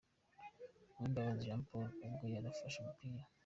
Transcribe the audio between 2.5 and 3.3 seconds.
afashe umupira.